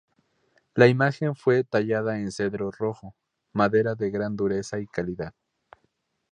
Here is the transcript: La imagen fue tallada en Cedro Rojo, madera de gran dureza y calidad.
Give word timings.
La 0.73 0.87
imagen 0.87 1.35
fue 1.35 1.63
tallada 1.63 2.17
en 2.17 2.31
Cedro 2.31 2.71
Rojo, 2.71 3.13
madera 3.53 3.93
de 3.93 4.09
gran 4.09 4.35
dureza 4.35 4.79
y 4.79 4.87
calidad. 4.87 5.35